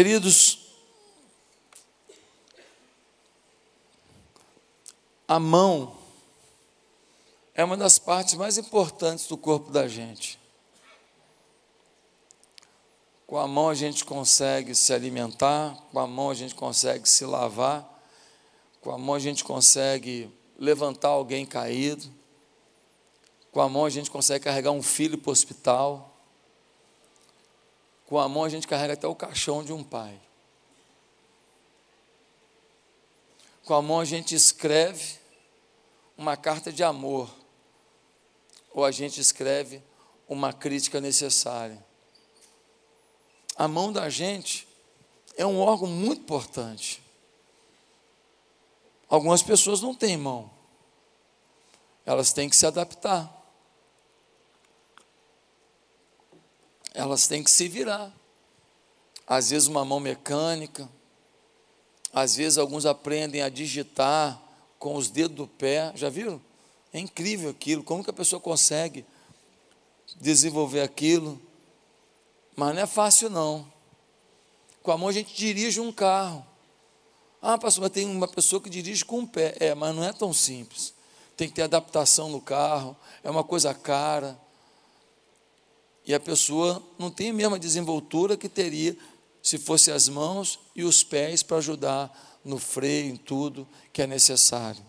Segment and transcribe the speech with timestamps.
[0.00, 0.60] Queridos,
[5.26, 5.96] a mão
[7.52, 10.38] é uma das partes mais importantes do corpo da gente.
[13.26, 17.24] Com a mão a gente consegue se alimentar, com a mão a gente consegue se
[17.26, 17.84] lavar,
[18.80, 22.08] com a mão a gente consegue levantar alguém caído,
[23.50, 26.07] com a mão a gente consegue carregar um filho para o hospital.
[28.08, 30.18] Com a mão a gente carrega até o caixão de um pai.
[33.66, 35.18] Com a mão a gente escreve
[36.16, 37.30] uma carta de amor,
[38.72, 39.82] ou a gente escreve
[40.26, 41.84] uma crítica necessária.
[43.54, 44.66] A mão da gente
[45.36, 47.02] é um órgão muito importante.
[49.06, 50.50] Algumas pessoas não têm mão,
[52.06, 53.37] elas têm que se adaptar.
[56.98, 58.12] Elas têm que se virar.
[59.24, 60.88] Às vezes, uma mão mecânica,
[62.12, 64.42] às vezes, alguns aprendem a digitar
[64.80, 65.92] com os dedos do pé.
[65.94, 66.40] Já viram?
[66.92, 67.84] É incrível aquilo.
[67.84, 69.06] Como que a pessoa consegue
[70.20, 71.40] desenvolver aquilo?
[72.56, 73.72] Mas não é fácil, não.
[74.82, 76.44] Com a mão a gente dirige um carro.
[77.40, 79.54] Ah, pastor, mas tem uma pessoa que dirige com o pé.
[79.60, 80.92] É, mas não é tão simples.
[81.36, 84.36] Tem que ter adaptação no carro, é uma coisa cara
[86.08, 88.96] e a pessoa não tem a mesma desenvoltura que teria
[89.42, 94.06] se fosse as mãos e os pés para ajudar no freio, em tudo que é
[94.06, 94.82] necessário.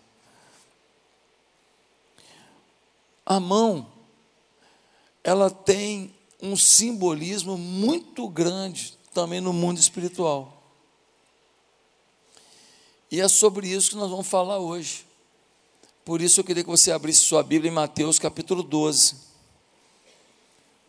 [3.26, 3.86] A mão,
[5.22, 10.62] ela tem um simbolismo muito grande também no mundo espiritual.
[13.10, 15.04] E é sobre isso que nós vamos falar hoje.
[16.02, 19.29] Por isso eu queria que você abrisse sua Bíblia em Mateus capítulo 12.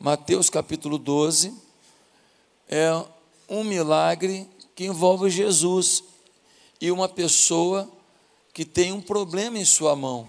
[0.02, 1.56] Mateus capítulo 12
[2.68, 2.90] é
[3.48, 6.04] um milagre que envolve Jesus
[6.82, 7.88] e uma pessoa
[8.52, 10.28] que tem um problema em sua mão.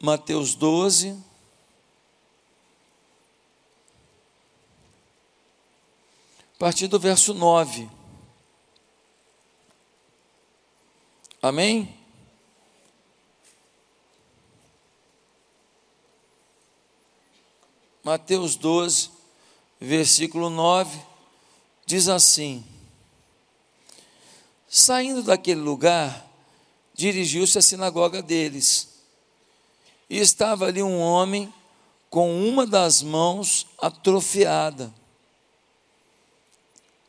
[0.00, 1.16] Mateus 12.
[6.56, 7.88] A partir do verso 9.
[11.40, 12.01] Amém?
[18.04, 19.10] Mateus 12,
[19.80, 20.98] versículo 9,
[21.86, 22.64] diz assim:
[24.68, 26.28] Saindo daquele lugar,
[26.94, 28.88] dirigiu-se à sinagoga deles.
[30.10, 31.52] E estava ali um homem
[32.10, 34.92] com uma das mãos atrofiada,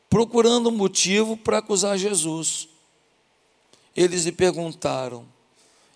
[0.07, 2.69] procurando um motivo para acusar Jesus.
[3.95, 5.25] Eles lhe perguntaram: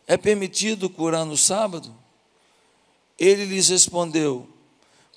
[0.08, 1.96] É permitido curar no sábado?
[3.20, 4.57] Ele lhes respondeu: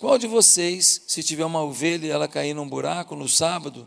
[0.00, 3.86] qual de vocês, se tiver uma ovelha e ela cair num buraco no sábado,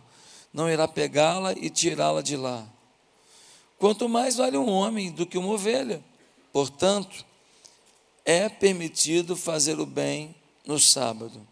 [0.53, 2.67] não irá pegá-la e tirá-la de lá?
[3.79, 6.03] Quanto mais vale um homem do que uma ovelha.
[6.51, 7.25] Portanto,
[8.23, 11.47] é permitido fazer o bem no sábado.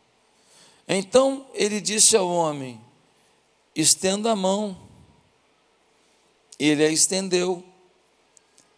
[0.87, 2.79] Então ele disse ao homem:
[3.75, 4.77] estenda a mão.
[6.59, 7.65] Ele a estendeu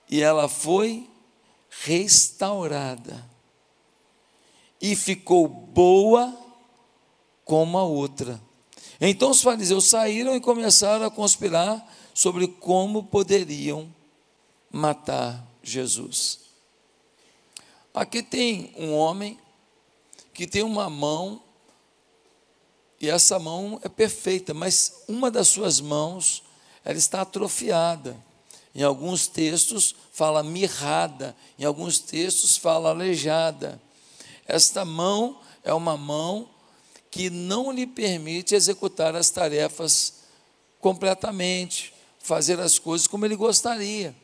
[0.10, 1.10] e ela foi
[1.84, 3.33] restaurada
[4.84, 6.38] e ficou boa
[7.46, 8.38] como a outra.
[9.00, 13.90] Então os fariseus saíram e começaram a conspirar sobre como poderiam
[14.70, 16.42] matar Jesus.
[17.94, 19.40] Aqui tem um homem
[20.34, 21.42] que tem uma mão,
[23.00, 26.44] e essa mão é perfeita, mas uma das suas mãos,
[26.84, 28.18] ela está atrofiada.
[28.76, 33.82] Em alguns textos fala mirrada, em alguns textos fala aleijada.
[34.48, 36.50] Esta mão é uma mão
[37.10, 40.24] que não lhe permite executar as tarefas
[40.80, 44.16] completamente, fazer as coisas como ele gostaria.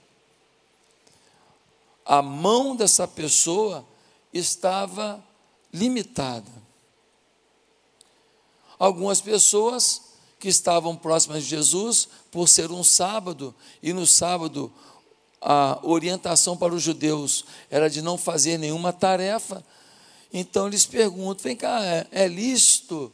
[2.05, 3.85] A mão dessa pessoa
[4.33, 5.23] estava
[5.71, 6.51] limitada.
[8.79, 10.01] Algumas pessoas
[10.39, 14.71] que estavam próximas de Jesus, por ser um sábado, e no sábado
[15.41, 19.63] a orientação para os judeus era de não fazer nenhuma tarefa,
[20.31, 23.11] então eles perguntam: vem cá, é, é lícito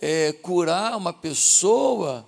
[0.00, 2.26] é, curar uma pessoa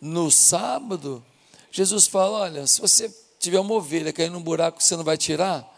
[0.00, 1.24] no sábado?
[1.70, 5.76] Jesus fala: olha, se você tiver uma ovelha caindo num buraco, você não vai tirar?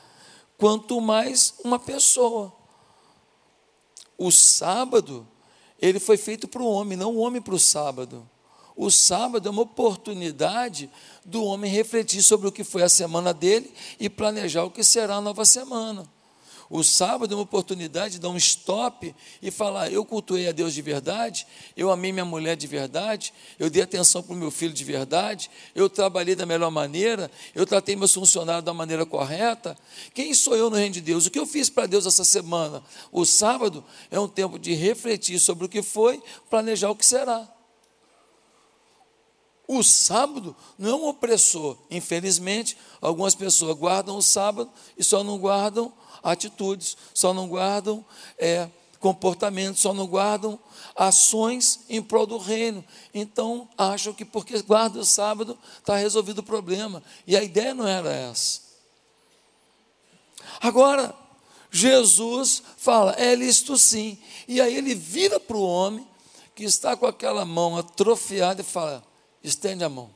[0.56, 2.52] Quanto mais uma pessoa.
[4.16, 5.26] O sábado,
[5.80, 8.28] ele foi feito para o homem, não o homem para o sábado.
[8.76, 10.90] O sábado é uma oportunidade
[11.24, 15.16] do homem refletir sobre o que foi a semana dele e planejar o que será
[15.16, 16.06] a nova semana.
[16.70, 19.12] O sábado é uma oportunidade de dar um stop
[19.42, 21.44] e falar: eu cultuei a Deus de verdade,
[21.76, 25.50] eu amei minha mulher de verdade, eu dei atenção para o meu filho de verdade,
[25.74, 29.76] eu trabalhei da melhor maneira, eu tratei meus funcionários da maneira correta.
[30.14, 31.26] Quem sou eu no reino de Deus?
[31.26, 32.84] O que eu fiz para Deus essa semana?
[33.10, 37.52] O sábado é um tempo de refletir sobre o que foi, planejar o que será.
[39.66, 41.76] O sábado não é um opressor.
[41.90, 48.04] Infelizmente, algumas pessoas guardam o sábado e só não guardam atitudes, só não guardam
[48.38, 48.68] é,
[48.98, 50.58] comportamentos, só não guardam
[50.94, 52.84] ações em prol do reino.
[53.14, 57.02] Então, acham que porque guarda o sábado está resolvido o problema.
[57.26, 58.60] E a ideia não era essa.
[60.60, 61.14] Agora,
[61.70, 64.18] Jesus fala, é lícito sim.
[64.46, 66.06] E aí ele vira para o homem
[66.54, 69.02] que está com aquela mão atrofiada e fala:
[69.42, 70.10] estende a mão.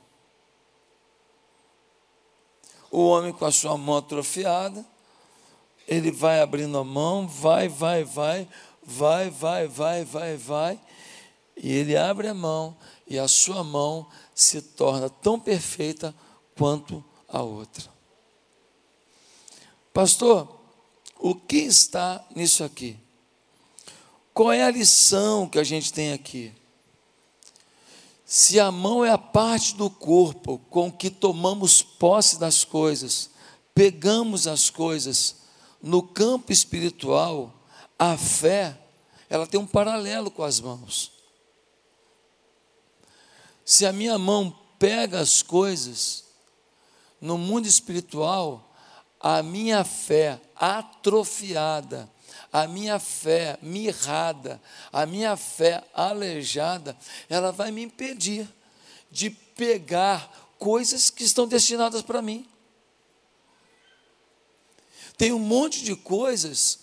[2.91, 4.85] O homem com a sua mão atrofiada
[5.87, 8.49] ele vai abrindo a mão, vai, vai, vai,
[8.83, 10.81] vai, vai, vai, vai, vai,
[11.57, 12.77] e ele abre a mão
[13.07, 16.15] e a sua mão se torna tão perfeita
[16.57, 17.93] quanto a outra.
[19.93, 20.61] Pastor,
[21.19, 22.99] o que está nisso aqui?
[24.33, 26.53] Qual é a lição que a gente tem aqui?
[28.27, 33.31] Se a mão é a parte do corpo com que tomamos posse das coisas,
[33.75, 35.37] pegamos as coisas,
[35.85, 37.53] no campo espiritual,
[37.99, 38.75] a fé,
[39.29, 41.13] ela tem um paralelo com as mãos.
[43.67, 46.25] Se a minha mão pega as coisas,
[47.21, 48.75] no mundo espiritual,
[49.21, 52.11] a minha fé atrofiada,
[52.51, 56.97] a minha fé mirrada, a minha fé aleijada,
[57.29, 58.49] ela vai me impedir
[59.11, 62.49] de pegar coisas que estão destinadas para mim.
[65.17, 66.79] Tem um monte de coisas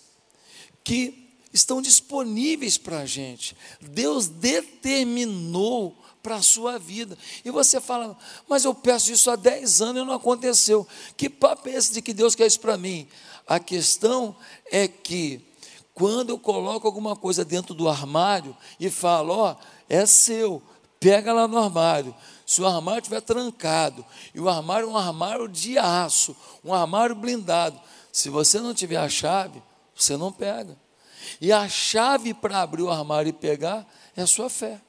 [0.82, 3.56] que estão disponíveis para a gente.
[3.80, 7.18] Deus determinou para a sua vida.
[7.44, 8.16] E você fala,
[8.48, 10.86] mas eu peço isso há 10 anos e não aconteceu.
[11.16, 13.08] Que papo é esse de que Deus quer isso para mim?
[13.46, 14.36] A questão
[14.70, 15.44] é que,
[15.92, 20.62] quando eu coloco alguma coisa dentro do armário e falo, ó, oh, é seu,
[21.00, 22.14] pega lá no armário.
[22.46, 27.16] Se o armário estiver trancado, e o armário é um armário de aço, um armário
[27.16, 27.80] blindado,
[28.12, 29.62] se você não tiver a chave,
[29.94, 30.76] você não pega.
[31.40, 34.80] E a chave para abrir o armário e pegar é a sua fé.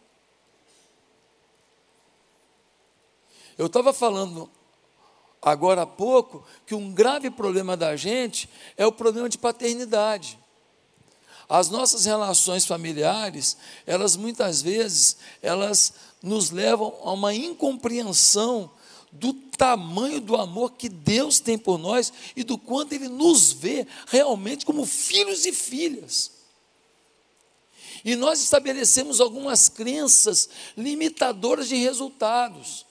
[3.58, 4.50] Eu estava falando
[5.42, 10.38] agora há pouco que um grave problema da gente é o problema de paternidade.
[11.48, 18.72] As nossas relações familiares, elas muitas vezes, elas nos levam a uma incompreensão
[19.14, 23.88] do tamanho do amor que Deus tem por nós e do quanto Ele nos vê
[24.08, 26.32] realmente como filhos e filhas.
[28.04, 32.86] E nós estabelecemos algumas crenças limitadoras de resultados.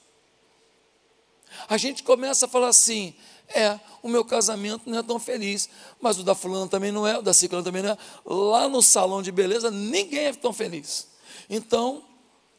[1.68, 3.14] A gente começa a falar assim:
[3.48, 5.68] é, o meu casamento não é tão feliz,
[6.00, 7.98] mas o da fulana também não é, o da ciclana também não é.
[8.24, 11.08] Lá no salão de beleza, ninguém é tão feliz.
[11.50, 12.02] Então,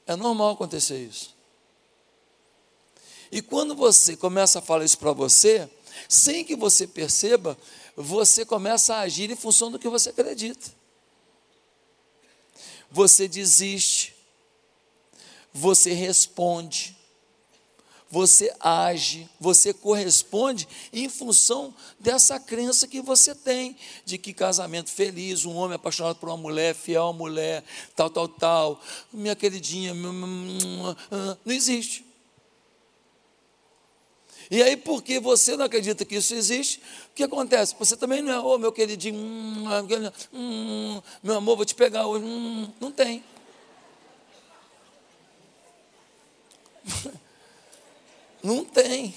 [0.06, 1.33] é normal acontecer isso.
[3.34, 5.68] E quando você começa a falar isso para você,
[6.08, 7.58] sem que você perceba,
[7.98, 10.72] você começa a agir em função do que você acredita.
[12.92, 14.14] Você desiste,
[15.52, 16.96] você responde,
[18.08, 25.44] você age, você corresponde em função dessa crença que você tem de que casamento feliz,
[25.44, 27.64] um homem apaixonado por uma mulher, fiel à mulher,
[27.96, 28.82] tal, tal, tal,
[29.12, 30.96] minha queridinha, não
[31.48, 32.13] existe.
[34.54, 36.80] E aí, porque você não acredita que isso existe,
[37.10, 37.74] o que acontece?
[37.80, 42.24] Você também não é, ô oh, meu queridinho, hum, meu amor, vou te pegar hoje.
[42.24, 43.24] Hum, não tem.
[48.44, 49.16] Não tem.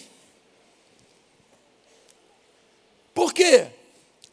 [3.12, 3.66] Por quê?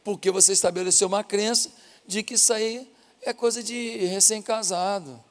[0.03, 1.69] Porque você estabeleceu uma crença
[2.07, 2.89] de que isso aí
[3.24, 5.22] é coisa de recém-casado.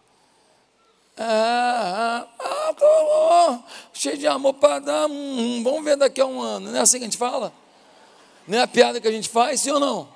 [1.17, 6.71] Ah, ah, cheio de amor para dar, hum, vamos ver daqui a um ano.
[6.71, 7.53] Não é assim que a gente fala?
[8.49, 10.09] Não é a piada que a gente faz, sim ou não?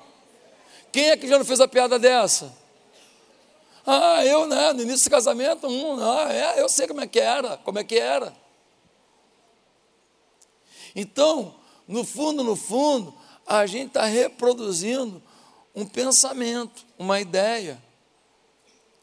[0.91, 2.51] Quem é que já não fez a piada dessa?
[3.85, 4.73] Ah, eu, né?
[4.73, 7.83] No início do casamento, hum, ah, é, eu sei como é que era, como é
[7.83, 8.35] que era.
[10.95, 11.55] Então,
[11.87, 13.13] no fundo, no fundo,
[13.45, 15.21] a gente está reproduzindo
[15.75, 17.81] um pensamento, uma ideia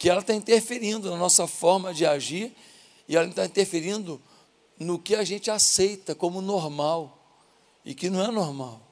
[0.04, 2.54] que ela está interferindo na nossa forma de agir
[3.08, 4.20] e ela está interferindo
[4.78, 7.26] no que a gente aceita como normal
[7.82, 8.82] e que não é normal,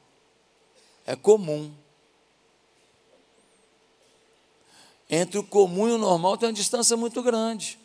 [1.04, 1.70] é comum.
[5.10, 7.78] Entre o comum e o normal tem uma distância muito grande.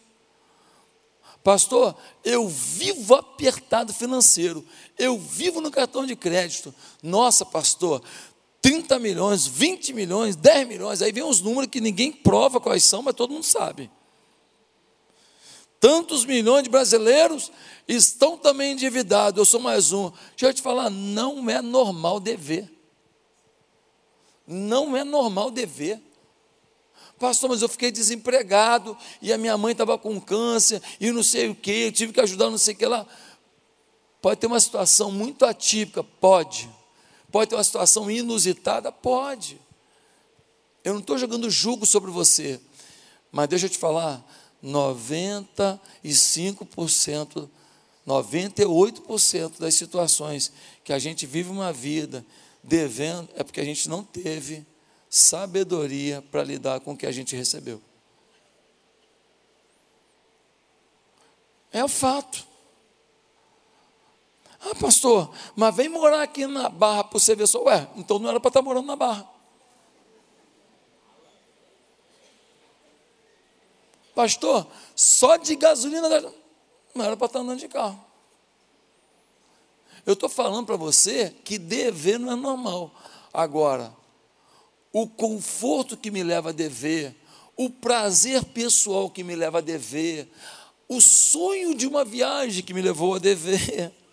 [1.44, 4.66] Pastor, eu vivo apertado financeiro,
[4.98, 6.74] eu vivo no cartão de crédito.
[7.04, 8.02] Nossa, pastor,
[8.68, 13.02] 30 milhões, 20 milhões, 10 milhões, aí vem os números que ninguém prova quais são,
[13.02, 13.90] mas todo mundo sabe.
[15.80, 17.50] Tantos milhões de brasileiros
[17.88, 20.10] estão também endividados, eu sou mais um.
[20.32, 22.70] Deixa eu te falar, não é normal dever.
[24.46, 26.02] Não é normal dever.
[27.18, 31.48] Pastor, mas eu fiquei desempregado e a minha mãe estava com câncer e não sei
[31.48, 33.08] o que, eu tive que ajudar, não sei o que lá.
[34.22, 36.70] Pode ter uma situação muito atípica, pode.
[37.32, 39.60] Pode ter uma situação inusitada, pode.
[40.84, 42.60] Eu não estou jogando julgo sobre você,
[43.32, 44.26] mas deixa eu te falar,
[44.64, 47.50] 95%,
[48.08, 50.54] 98% das situações
[50.84, 52.26] que a gente vive uma vida
[52.64, 54.66] devendo é porque a gente não teve
[55.10, 57.82] sabedoria para lidar com o que a gente recebeu.
[61.72, 62.48] É o fato.
[64.70, 67.64] Ah, pastor, mas vem morar aqui na Barra para você ver só.
[67.64, 69.30] Ué, então não era para estar tá morando na Barra.
[74.14, 76.10] Pastor, só de gasolina
[76.96, 78.04] não era para estar tá andando de carro.
[80.06, 82.92] Eu estou falando para você que dever não é normal.
[83.32, 83.94] Agora,
[84.92, 87.16] o conforto que me leva a dever,
[87.56, 90.32] o prazer pessoal que me leva a dever,
[90.88, 93.94] o sonho de uma viagem que me levou a dever,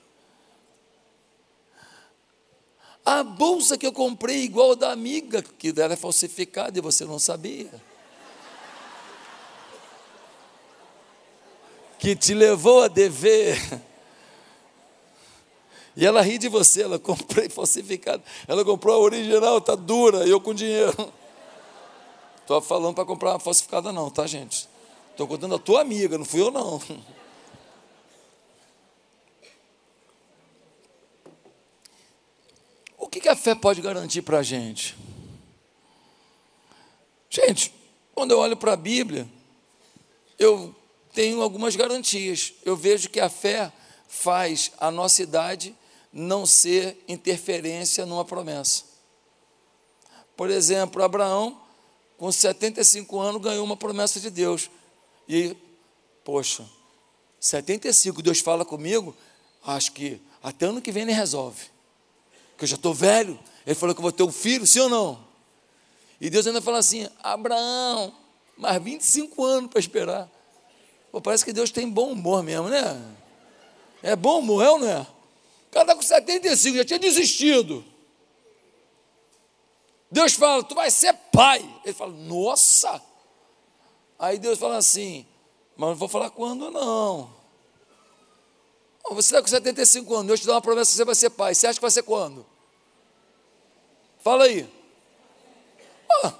[3.04, 7.70] a bolsa que eu comprei igual da amiga, que era falsificada e você não sabia.
[11.98, 13.58] Que te levou a dever.
[15.96, 18.22] E ela ri de você, ela comprei falsificado.
[18.48, 21.12] Ela comprou a original, está dura, eu com dinheiro.
[22.40, 24.68] Estou falando para comprar uma falsificada, não, tá, gente?
[25.10, 26.80] Estou contando a tua amiga, não fui eu, não.
[33.14, 34.96] Que, que a fé pode garantir para a gente?
[37.30, 37.72] Gente,
[38.12, 39.28] quando eu olho para a Bíblia,
[40.36, 40.74] eu
[41.12, 42.54] tenho algumas garantias.
[42.64, 43.72] Eu vejo que a fé
[44.08, 45.76] faz a nossa idade
[46.12, 48.82] não ser interferência numa promessa.
[50.36, 51.60] Por exemplo, Abraão,
[52.18, 54.68] com 75 anos, ganhou uma promessa de Deus.
[55.28, 55.56] E,
[56.24, 56.64] poxa,
[57.38, 59.16] 75, Deus fala comigo,
[59.64, 61.73] acho que até ano que vem ele resolve.
[62.56, 63.38] Que eu já estou velho.
[63.66, 65.24] Ele falou que eu vou ter um filho, sim ou não?
[66.20, 68.12] E Deus ainda fala assim: Abraão,
[68.56, 70.30] mais 25 anos para esperar.
[71.10, 73.00] Pô, parece que Deus tem bom humor mesmo, né?
[74.02, 75.06] É bom humor, é ou não é?
[75.74, 77.84] cara está com 75, já tinha desistido.
[80.10, 81.68] Deus fala, tu vai ser pai.
[81.84, 83.02] Ele fala, nossa.
[84.16, 85.26] Aí Deus fala assim,
[85.76, 87.34] mas não vou falar quando não.
[89.10, 91.54] Você está com 75 anos, Deus te dá uma promessa que você vai ser pai.
[91.54, 92.44] Você acha que vai ser quando?
[94.20, 94.68] Fala aí.
[96.10, 96.32] Ah,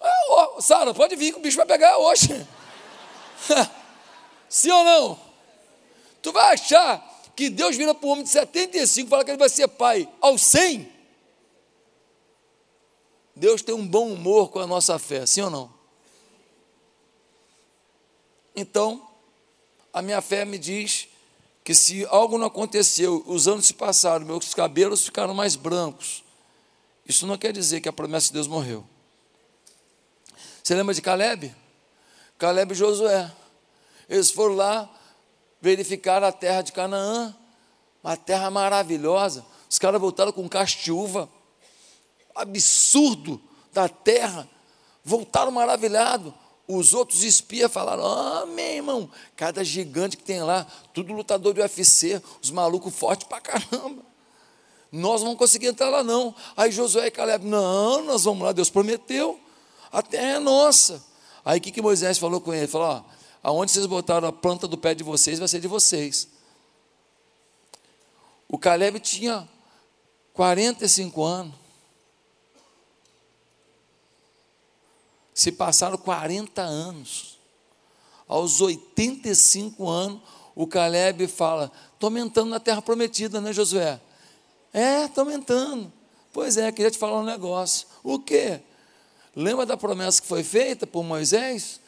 [0.00, 2.28] é, oh, Sara, pode vir que o bicho vai pegar hoje.
[4.48, 5.20] Sim ou não?
[6.20, 9.38] Tu vai achar que Deus vira para o homem de 75 e fala que ele
[9.38, 10.90] vai ser pai aos 100.
[13.36, 15.70] Deus tem um bom humor com a nossa fé, sim ou não?
[18.56, 19.05] Então,
[19.96, 21.08] a minha fé me diz
[21.64, 26.22] que se algo não aconteceu, os anos se passaram, meus cabelos ficaram mais brancos,
[27.08, 28.86] isso não quer dizer que a promessa de Deus morreu.
[30.62, 31.56] Você lembra de Caleb?
[32.36, 33.32] Caleb e Josué.
[34.06, 34.90] Eles foram lá,
[35.62, 37.34] verificar a terra de Canaã,
[38.04, 39.46] uma terra maravilhosa.
[39.66, 41.26] Os caras voltaram com castiúva,
[42.34, 43.40] absurdo
[43.72, 44.46] da terra,
[45.02, 46.34] voltaram maravilhados.
[46.68, 51.60] Os outros espias falaram: Ah, meu irmão, cada gigante que tem lá, tudo lutador de
[51.60, 54.02] UFC, os malucos fortes pra caramba.
[54.90, 56.34] Nós não vamos conseguir entrar lá, não.
[56.56, 59.38] Aí Josué e Caleb, não, nós vamos lá, Deus prometeu,
[59.92, 61.04] a terra é nossa.
[61.44, 62.66] Aí o que, que Moisés falou com ele?
[62.66, 63.04] Falou: ó,
[63.42, 66.28] aonde vocês botaram a planta do pé de vocês, vai ser de vocês.
[68.48, 69.48] O Caleb tinha
[70.32, 71.65] 45 anos.
[75.36, 77.38] Se passaram 40 anos.
[78.26, 80.22] Aos 85 anos,
[80.54, 84.00] o Caleb fala: Estou aumentando na terra prometida, né, Josué?
[84.72, 85.92] É, estou aumentando.
[86.32, 87.86] Pois é, queria te falar um negócio.
[88.02, 88.60] O quê?
[89.34, 91.80] Lembra da promessa que foi feita por Moisés?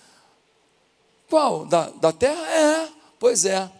[1.31, 1.65] Qual?
[1.65, 2.47] Da, da terra?
[2.51, 2.89] É,
[3.19, 3.73] pois é.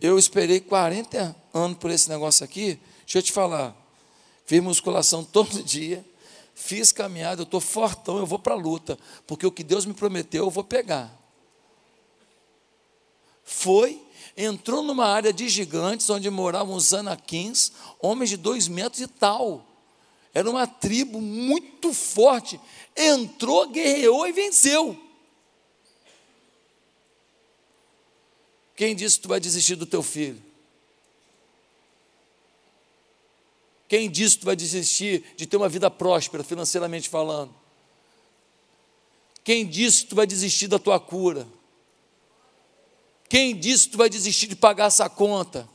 [0.00, 2.80] Eu esperei 40 anos por esse negócio aqui.
[3.00, 3.76] Deixa eu te falar.
[4.46, 6.02] Fiz musculação todo dia.
[6.58, 9.94] Fiz caminhada, eu estou fortão, eu vou para a luta, porque o que Deus me
[9.94, 11.16] prometeu eu vou pegar.
[13.44, 14.02] Foi,
[14.36, 19.64] entrou numa área de gigantes, onde moravam os anaquins, homens de dois metros e tal.
[20.34, 22.60] Era uma tribo muito forte.
[22.94, 25.00] Entrou, guerreou e venceu.
[28.74, 30.42] Quem disse que tu vai desistir do teu filho?
[33.88, 37.54] Quem disse que tu vai desistir de ter uma vida próspera, financeiramente falando?
[39.42, 41.48] Quem disse que tu vai desistir da tua cura?
[43.30, 45.66] Quem disse que tu vai desistir de pagar essa conta?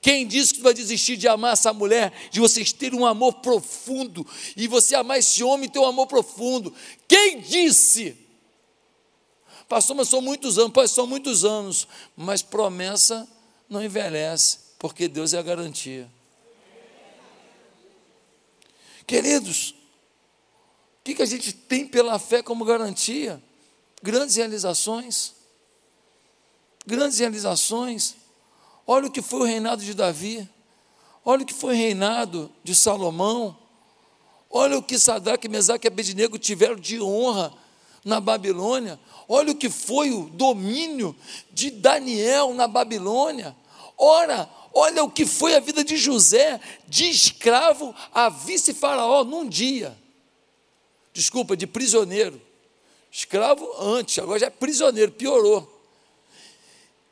[0.00, 3.34] Quem disse que tu vai desistir de amar essa mulher, de vocês terem um amor
[3.34, 6.72] profundo, e você amar esse homem e ter um amor profundo?
[7.08, 8.14] Quem disse?
[9.68, 13.26] Pastor, mas são muitos anos, pois são muitos anos, mas promessa
[13.68, 16.10] não envelhece, porque Deus é a garantia.
[19.08, 23.42] Queridos, o que, que a gente tem pela fé como garantia?
[24.02, 25.32] Grandes realizações.
[26.86, 28.16] Grandes realizações.
[28.86, 30.46] Olha o que foi o reinado de Davi.
[31.24, 33.56] Olha o que foi o reinado de Salomão.
[34.50, 37.50] Olha o que Sadraque, Mesaque e Abednego tiveram de honra
[38.04, 39.00] na Babilônia.
[39.26, 41.16] Olha o que foi o domínio
[41.50, 43.56] de Daniel na Babilônia.
[43.96, 44.46] Ora,
[44.80, 49.98] Olha o que foi a vida de José, de escravo a vice-faraó num dia.
[51.12, 52.40] Desculpa, de prisioneiro.
[53.10, 55.68] Escravo antes, agora já é prisioneiro, piorou.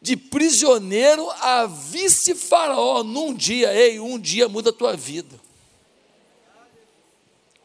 [0.00, 3.74] De prisioneiro a vice-faraó num dia.
[3.74, 5.40] Ei, um dia muda a tua vida.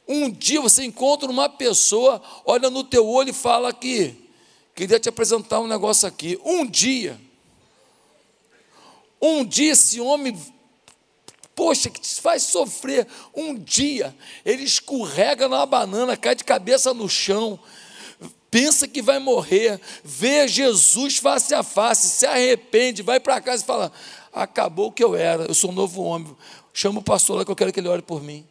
[0.08, 4.15] Um dia você encontra uma pessoa, olha no teu olho e fala aqui,
[4.74, 6.39] queria te apresentar um negócio aqui.
[6.43, 7.22] Um dia
[9.21, 10.35] um dia esse homem,
[11.55, 13.05] poxa, que te faz sofrer.
[13.35, 17.59] Um dia ele escorrega na banana, cai de cabeça no chão,
[18.49, 23.65] pensa que vai morrer, vê Jesus face a face, se arrepende, vai para casa e
[23.65, 23.91] fala:
[24.33, 26.35] acabou o que eu era, eu sou um novo homem.
[26.74, 28.48] Chama o pastor lá que eu quero que ele ore por mim.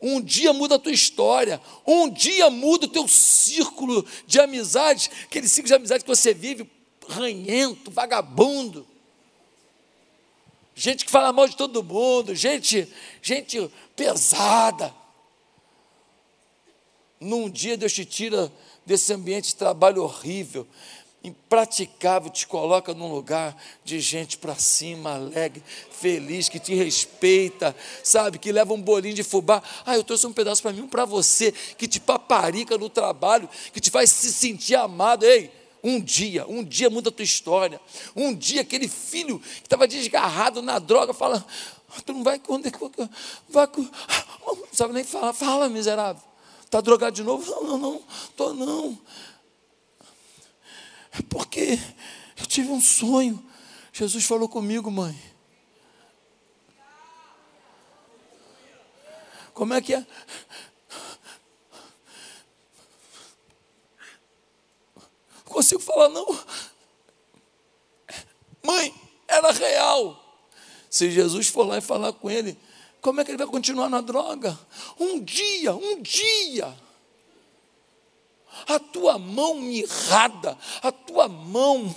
[0.00, 5.48] Um dia muda a tua história, um dia muda o teu círculo de amizades, aquele
[5.48, 6.70] ciclo de amizade que você vive,
[7.08, 8.86] ranhento, vagabundo
[10.76, 12.86] gente que fala mal de todo mundo, gente,
[13.22, 14.94] gente pesada.
[17.18, 18.52] Num dia Deus te tira
[18.84, 20.68] desse ambiente de trabalho horrível,
[21.24, 28.38] impraticável, te coloca num lugar de gente para cima, alegre, feliz, que te respeita, sabe,
[28.38, 29.62] que leva um bolinho de fubá.
[29.86, 33.48] Ah, eu trouxe um pedaço para mim, um para você, que te paparica no trabalho,
[33.72, 35.24] que te faz se sentir amado.
[35.24, 35.50] Ei,
[35.86, 37.80] um dia, um dia muda a tua história.
[38.16, 41.46] Um dia aquele filho que estava desgarrado na droga fala:
[41.96, 42.64] ah, Tu não vai quando
[43.48, 43.68] vai,
[44.44, 46.22] não sabe nem falar, fala, miserável.
[46.64, 47.48] Está drogado de novo?
[47.48, 48.98] Não, não, não, estou não.
[51.12, 51.78] É porque
[52.36, 53.40] eu tive um sonho.
[53.92, 55.16] Jesus falou comigo, mãe.
[59.54, 60.04] Como é que é?
[65.56, 66.38] Consigo falar, não.
[68.62, 68.94] Mãe,
[69.26, 70.22] era real.
[70.90, 72.58] Se Jesus for lá e falar com ele,
[73.00, 74.58] como é que ele vai continuar na droga?
[75.00, 76.72] Um dia, um dia.
[78.68, 81.94] A tua mão mirrada, a tua mão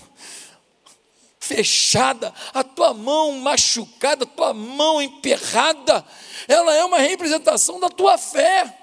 [1.40, 6.06] fechada, a tua mão machucada, a tua mão emperrada,
[6.48, 8.79] ela é uma representação da tua fé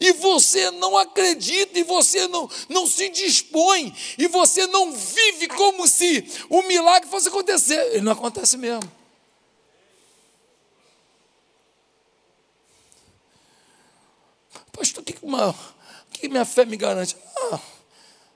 [0.00, 5.86] e você não acredita, e você não, não se dispõe, e você não vive como
[5.86, 7.80] se o milagre fosse acontecer.
[7.92, 8.90] Ele não acontece mesmo.
[14.72, 15.54] Pastor, o que, uma, o
[16.12, 17.16] que minha fé me garante?
[17.36, 17.60] Ah,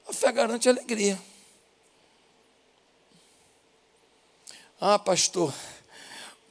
[0.09, 1.21] a fé garante alegria.
[4.81, 5.53] Ah, pastor,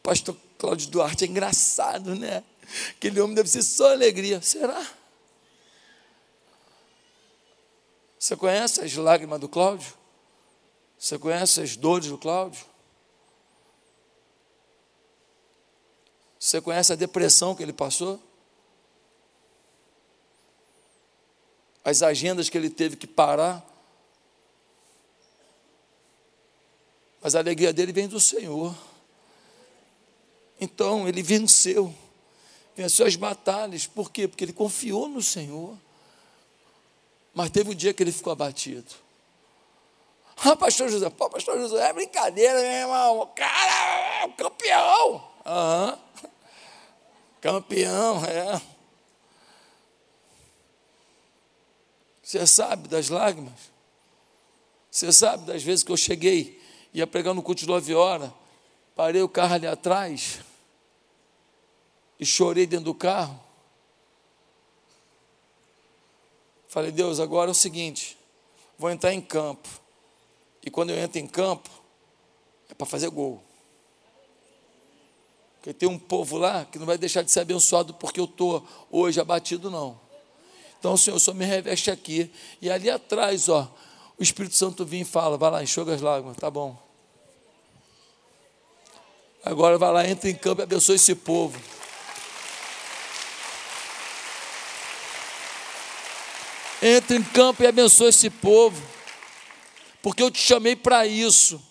[0.04, 2.44] pastor Cláudio Duarte é engraçado, né?
[2.90, 4.42] Aquele homem deve ser só alegria.
[4.42, 4.86] Será?
[8.20, 9.94] Você conhece as lágrimas do Cláudio?
[10.98, 12.66] Você conhece as dores do Cláudio?
[16.40, 18.22] Você conhece a depressão que ele passou?
[21.84, 23.66] As agendas que ele teve que parar?
[27.22, 28.76] Mas a alegria dele vem do Senhor.
[30.60, 31.94] Então, ele venceu.
[32.76, 33.86] Venceu as batalhas.
[33.86, 34.28] Por quê?
[34.28, 35.78] Porque ele confiou no Senhor.
[37.38, 38.92] Mas teve um dia que ele ficou abatido.
[40.38, 43.20] Ah, pastor José, pô, pastor José, é brincadeira, meu irmão.
[43.20, 45.24] O cara é um campeão.
[45.46, 45.98] Uhum.
[47.40, 48.60] Campeão, é.
[52.24, 53.72] Você sabe das lágrimas?
[54.90, 56.60] Você sabe das vezes que eu cheguei,
[56.92, 58.32] ia pregar no culto de nove horas,
[58.96, 60.40] parei o carro ali atrás
[62.20, 63.47] e chorei dentro do carro.
[66.68, 68.18] Falei, Deus, agora é o seguinte,
[68.78, 69.68] vou entrar em campo.
[70.66, 71.70] E quando eu entro em campo,
[72.70, 73.42] é para fazer gol.
[75.56, 78.66] Porque tem um povo lá que não vai deixar de ser abençoado porque eu estou
[78.92, 80.00] hoje abatido, não.
[80.80, 82.32] Então Senhor só me reveste aqui.
[82.62, 83.70] E ali atrás, ó,
[84.18, 86.78] o Espírito Santo vem e fala: vai lá, enxuga as lágrimas, tá bom.
[89.44, 91.60] Agora vai lá, entra em campo e abençoa esse povo.
[96.96, 98.82] Entra em campo e abençoa esse povo.
[100.02, 101.62] Porque eu te chamei para isso.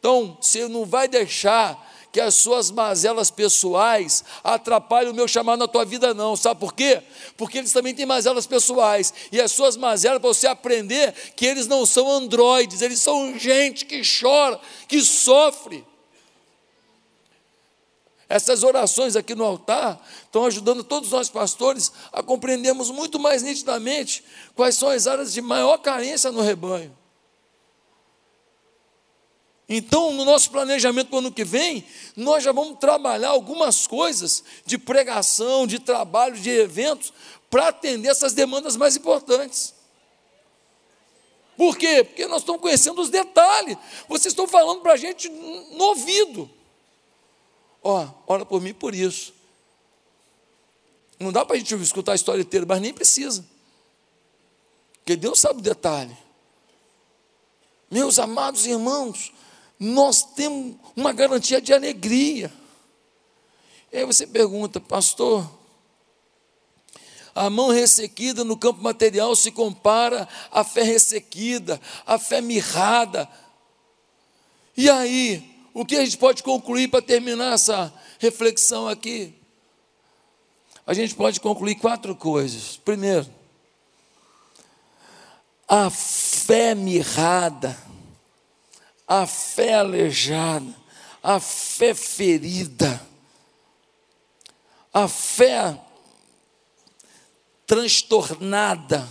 [0.00, 5.68] Então, você não vai deixar que as suas mazelas pessoais atrapalhem o meu chamado na
[5.68, 6.34] tua vida, não.
[6.34, 7.02] Sabe por quê?
[7.36, 9.12] Porque eles também têm mazelas pessoais.
[9.30, 13.84] E as suas mazelas, para você aprender que eles não são androides, eles são gente
[13.84, 14.58] que chora,
[14.88, 15.84] que sofre.
[18.28, 24.24] Essas orações aqui no altar estão ajudando todos nós pastores a compreendermos muito mais nitidamente
[24.54, 26.96] quais são as áreas de maior carência no rebanho.
[29.68, 31.84] Então, no nosso planejamento para o ano que vem,
[32.16, 37.12] nós já vamos trabalhar algumas coisas de pregação, de trabalho, de eventos,
[37.50, 39.74] para atender essas demandas mais importantes.
[41.56, 42.04] Por quê?
[42.04, 43.76] Porque nós estamos conhecendo os detalhes.
[44.08, 46.50] Vocês estão falando para a gente no ouvido.
[47.88, 49.32] Ó, ora por mim por isso.
[51.20, 53.46] Não dá para a gente escutar a história inteira, mas nem precisa.
[54.96, 56.16] Porque Deus sabe o detalhe.
[57.88, 59.32] Meus amados irmãos,
[59.78, 62.52] nós temos uma garantia de alegria.
[63.92, 65.48] E aí você pergunta, pastor,
[67.36, 73.30] a mão ressequida no campo material se compara à fé ressequida, à fé mirrada.
[74.76, 79.34] E aí, o que a gente pode concluir para terminar essa reflexão aqui?
[80.86, 82.76] A gente pode concluir quatro coisas.
[82.76, 83.26] Primeiro,
[85.68, 87.76] a fé mirrada
[89.06, 90.74] a fé aleijada,
[91.22, 93.00] a fé ferida,
[94.92, 95.80] a fé
[97.66, 99.08] transtornada,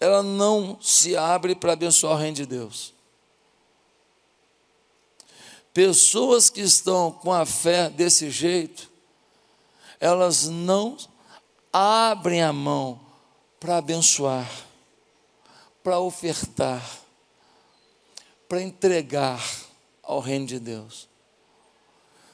[0.00, 2.94] ela não se abre para abençoar o reino de Deus.
[5.78, 8.90] Pessoas que estão com a fé desse jeito,
[10.00, 10.96] elas não
[11.72, 12.98] abrem a mão
[13.60, 14.50] para abençoar,
[15.80, 16.84] para ofertar
[18.48, 19.40] para entregar
[20.02, 21.08] ao reino de Deus.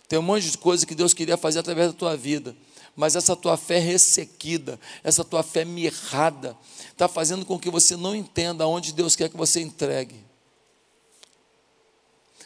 [0.09, 2.57] Tem um monte de coisa que Deus queria fazer através da tua vida,
[2.97, 6.57] mas essa tua fé ressequida, essa tua fé mirrada,
[6.91, 10.33] está fazendo com que você não entenda aonde Deus quer que você entregue.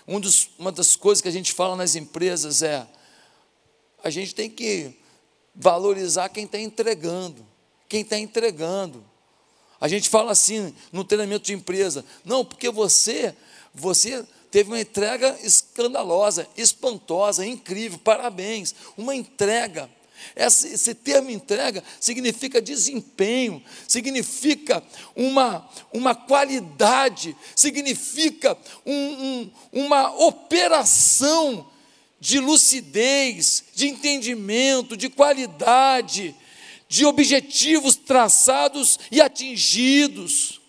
[0.09, 2.87] Um dos, uma das coisas que a gente fala nas empresas é:
[4.03, 4.97] a gente tem que
[5.55, 7.47] valorizar quem está entregando,
[7.87, 9.05] quem está entregando.
[9.79, 13.37] A gente fala assim no treinamento de empresa, não, porque você
[13.75, 18.75] você teve uma entrega escandalosa, espantosa, incrível, parabéns.
[18.97, 19.91] Uma entrega.
[20.35, 24.83] Esse, termo entrega significa desempenho, significa
[25.15, 31.69] uma, uma qualidade, significa um, um, uma operação
[32.21, 36.35] de lucidez, de entendimento, de qualidade,
[36.89, 40.61] de objetivos traçados e atingidos.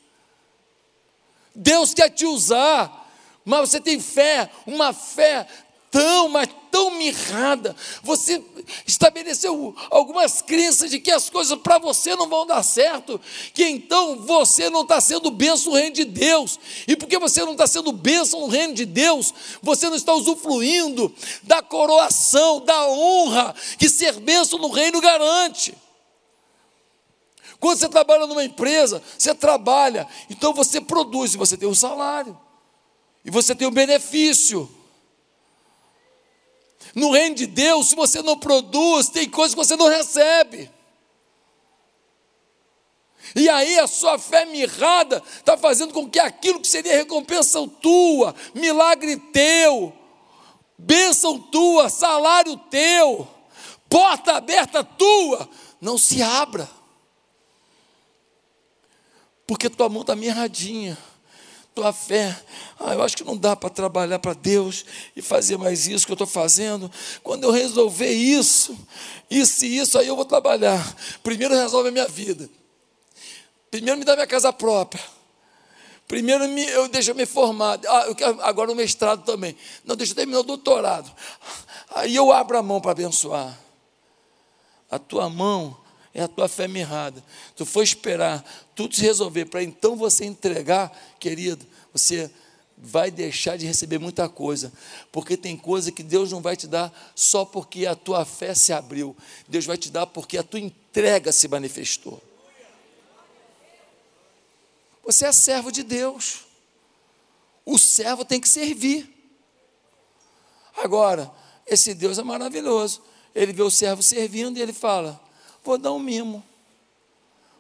[1.56, 3.10] Deus quer te usar,
[3.44, 5.48] mas você tem fé, uma fé
[5.90, 7.76] tão, mas tão mirrada.
[8.04, 8.44] Você
[8.86, 13.20] estabeleceu algumas crenças de que as coisas para você não vão dar certo,
[13.54, 16.60] que então você não está sendo bênção no reino de Deus.
[16.88, 21.14] E porque você não está sendo bênção no reino de Deus, você não está usufruindo
[21.44, 25.76] da coroação, da honra que ser bênção no reino garante.
[27.60, 32.40] Quando você trabalha numa empresa, você trabalha, então você produz, você tem um salário,
[33.24, 34.70] e você tem um benefício.
[36.96, 40.70] No reino de Deus, se você não produz, tem coisas que você não recebe.
[43.36, 48.34] E aí a sua fé mirrada está fazendo com que aquilo que seria recompensa tua,
[48.56, 49.94] milagre teu,
[50.78, 53.28] bênção tua, salário teu,
[53.88, 55.48] porta aberta tua,
[55.80, 56.80] não se abra
[59.50, 60.96] porque tua mão está mirradinha,
[61.80, 62.38] tua fé.
[62.78, 66.12] Ah, eu acho que não dá para trabalhar para Deus e fazer mais isso que
[66.12, 66.92] eu estou fazendo.
[67.24, 68.78] Quando eu resolver isso,
[69.30, 70.96] isso e isso, aí eu vou trabalhar.
[71.24, 72.50] Primeiro resolve a minha vida.
[73.72, 75.02] Primeiro me dá minha casa própria.
[76.06, 77.80] Primeiro me, eu deixa me formar.
[77.88, 79.56] Ah, eu quero agora o mestrado também.
[79.86, 81.10] Não, deixa eu terminar o doutorado.
[81.96, 83.58] Aí eu abro a mão para abençoar.
[84.92, 85.78] A tua mão
[86.20, 87.24] é a tua fé mirrada.
[87.56, 88.44] Tu foi esperar
[88.76, 92.30] tudo se resolver para então você entregar, querido, você
[92.78, 94.72] vai deixar de receber muita coisa,
[95.14, 98.74] porque tem coisa que Deus não vai te dar só porque a tua fé se
[98.74, 99.16] abriu.
[99.48, 102.22] Deus vai te dar porque a tua entrega se manifestou.
[105.06, 106.42] Você é servo de Deus.
[107.66, 109.10] O servo tem que servir.
[110.76, 111.32] Agora,
[111.66, 113.02] esse Deus é maravilhoso.
[113.34, 115.29] Ele vê o servo servindo e ele fala:
[115.64, 116.44] Vou dar um mimo,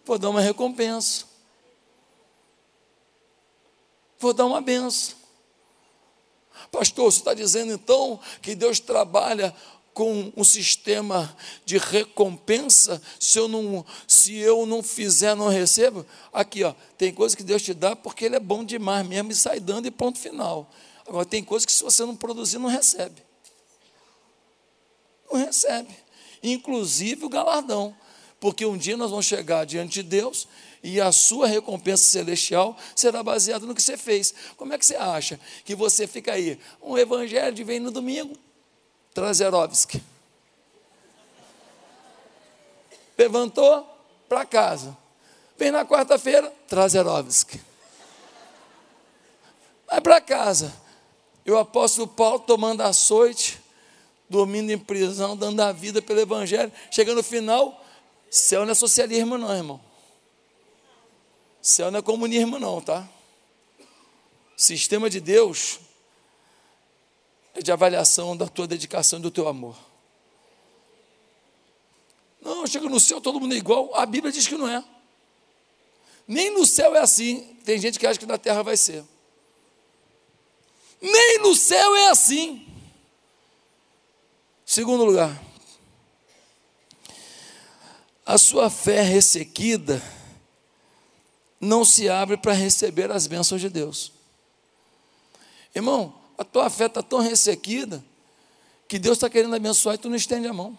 [0.06, 1.26] vou dar uma recompensa,
[4.20, 5.18] vou dar uma benção.
[6.72, 9.56] Pastor, você está dizendo então que Deus trabalha
[9.94, 11.36] com um sistema
[11.66, 16.06] de recompensa, se eu não, se eu não fizer, não recebo.
[16.32, 19.36] Aqui, ó, tem coisa que Deus te dá porque Ele é bom demais mesmo e
[19.36, 20.72] sai dando e ponto final.
[21.06, 23.22] Agora, tem coisa que se você não produzir, não recebe.
[25.32, 25.94] Não recebe.
[26.42, 27.96] Inclusive o galardão.
[28.40, 30.48] Porque um dia nós vamos chegar diante de Deus
[30.82, 34.34] e a sua recompensa celestial será baseada no que você fez.
[34.56, 36.60] Como é que você acha que você fica aí?
[36.82, 38.38] Um evangelho de vem no domingo,
[39.14, 40.02] Trazerovski.
[43.18, 43.86] Levantou
[44.30, 44.98] para casa.
[45.58, 47.60] Vem na quarta-feira, Trazerovski.
[49.86, 50.74] Vai para casa.
[51.46, 53.59] E o apóstolo Paulo tomando açoite,
[54.30, 56.72] dormindo em prisão, dando a vida pelo evangelho.
[56.92, 57.84] Chega no final,
[58.30, 59.82] céu não é socialismo, não, irmão.
[61.62, 63.10] Céu não é comunismo, não, tá?
[64.56, 65.80] Sistema de Deus
[67.54, 69.76] é de avaliação da tua dedicação e do teu amor.
[72.42, 73.94] Não, chega no céu, todo mundo é igual.
[73.96, 74.84] A Bíblia diz que não é.
[76.28, 77.58] Nem no céu é assim.
[77.66, 79.04] Tem gente que acha que na terra vai ser.
[81.02, 82.66] Nem no céu é assim.
[84.70, 85.44] Segundo lugar,
[88.24, 90.00] a sua fé ressequida
[91.60, 94.12] não se abre para receber as bênçãos de Deus.
[95.74, 98.06] Irmão, a tua fé está tão ressequida
[98.88, 100.78] que Deus está querendo abençoar e tu não estende a mão.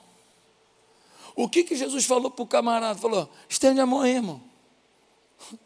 [1.35, 2.97] O que, que Jesus falou para o camarada?
[2.97, 4.41] Falou: estende a mão aí, irmão.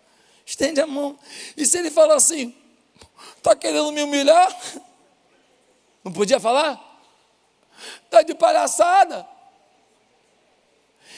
[0.46, 1.18] Estende a mão.
[1.58, 2.54] E se ele falar assim,
[3.37, 4.48] está querendo me humilhar?
[6.02, 6.93] Não podia falar?
[8.04, 9.26] Está de palhaçada.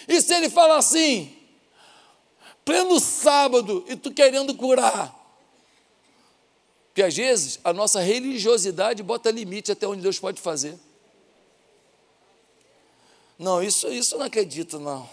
[0.09, 1.37] E se ele falar assim,
[2.65, 5.15] pleno sábado, e tu querendo curar?
[6.89, 10.79] Porque às vezes a nossa religiosidade bota limite até onde Deus pode fazer.
[13.39, 15.09] Não, isso, isso não acredito, não.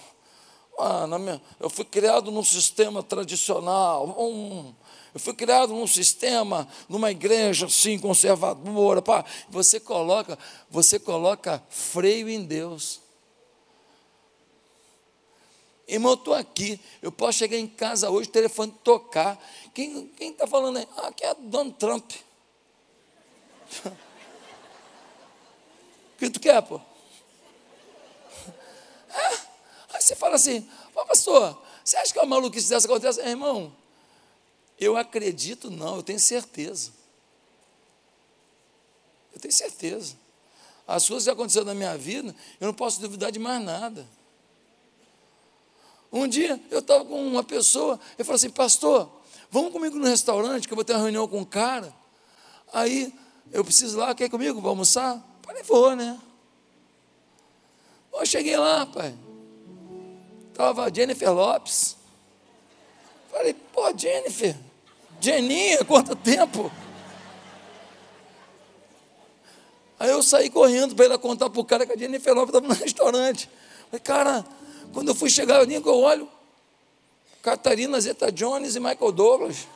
[0.79, 4.73] Ah, minha, eu fui criado num sistema tradicional, um,
[5.13, 9.01] eu fui criado num sistema, numa igreja assim, conservadora.
[9.01, 9.23] Pá.
[9.49, 10.37] Você coloca,
[10.69, 12.99] você coloca freio em Deus.
[15.87, 19.37] Irmão, eu estou aqui, eu posso chegar em casa hoje, o telefone tocar.
[19.73, 20.87] Quem está falando aí?
[20.97, 22.11] Ah, aqui é Donald Trump.
[23.85, 23.91] O
[26.17, 26.81] que tu quer, pô?
[29.09, 29.27] É,
[29.93, 30.67] aí você fala assim,
[31.07, 33.21] pastor, você acha que é uma maluquice dessa acontece?
[33.21, 33.71] É, irmão,
[34.79, 36.91] eu acredito não, eu tenho certeza.
[39.33, 40.15] Eu tenho certeza.
[40.87, 44.07] As coisas que aconteceram na minha vida, eu não posso duvidar de mais nada.
[46.11, 49.09] Um dia eu estava com uma pessoa, ele falou assim, pastor,
[49.49, 51.93] vamos comigo no restaurante, que eu vou ter uma reunião com um cara.
[52.71, 53.13] Aí
[53.51, 54.61] eu preciso lá, quer ir comigo?
[54.61, 55.23] Vou almoçar?
[55.41, 56.19] Falei, vou, né?
[58.13, 59.15] Eu cheguei lá, pai.
[60.51, 61.97] Estava Jennifer Lopes.
[63.43, 64.55] Falei, pô, Jennifer,
[65.19, 66.71] Jeninha, quanto tempo?
[69.99, 72.73] Aí eu saí correndo para ele contar para o cara que a Jennifer Lopes estava
[72.73, 73.49] no restaurante.
[73.87, 74.45] Falei, cara,
[74.93, 76.29] quando eu fui chegar, eu nem que eu olho,
[77.41, 79.67] Catarina Zeta Jones e Michael Douglas.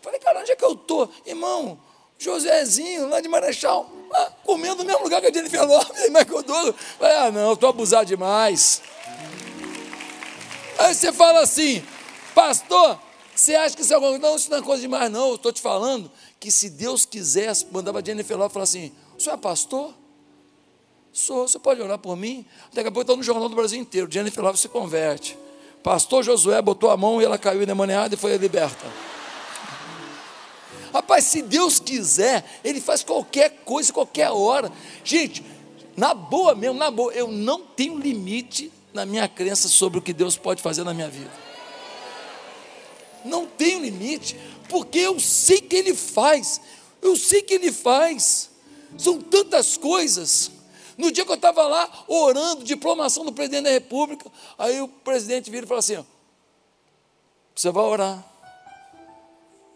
[0.00, 1.08] Falei, cara, onde é que eu estou?
[1.24, 1.78] Irmão,
[2.18, 6.42] Josézinho, lá de Marechal, ah, comendo no mesmo lugar que a Jennifer Lopes e Michael
[6.42, 6.74] Douglas.
[6.98, 8.82] Falei, ah, não, estou abusado demais.
[10.78, 11.80] Aí você fala assim,
[12.34, 12.98] pastor,
[13.34, 14.28] você acha que isso é alguma coisa?
[14.28, 15.34] Não, isso não é coisa demais, não.
[15.34, 19.38] Estou te falando que se Deus quisesse, mandava Jennifer Lopes falar assim: o senhor é
[19.38, 19.94] pastor?
[21.12, 22.44] Sou, você pode orar por mim?
[22.72, 24.10] Daqui a pouco está no Jornal do Brasil inteiro.
[24.10, 25.38] Jennifer Lopes se converte.
[25.82, 28.86] Pastor Josué botou a mão e ela caiu endemoniada e foi liberta.
[30.92, 34.70] Rapaz, se Deus quiser, Ele faz qualquer coisa, qualquer hora.
[35.02, 35.44] Gente,
[35.96, 40.12] na boa mesmo, na boa, eu não tenho limite na minha crença sobre o que
[40.12, 41.30] Deus pode fazer na minha vida.
[43.24, 44.36] Não tenho limite,
[44.68, 46.60] porque eu sei que Ele faz,
[47.00, 48.50] eu sei que Ele faz.
[48.98, 50.50] São tantas coisas.
[50.96, 55.50] No dia que eu estava lá orando, diplomação do presidente da República, aí o presidente
[55.50, 56.04] vira e fala assim:
[57.54, 58.24] você vai orar.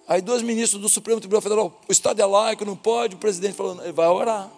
[0.09, 3.55] Aí dois ministros do Supremo Tribunal Federal, o Estado é laico, não pode, o presidente
[3.55, 4.51] falou, ele vai orar.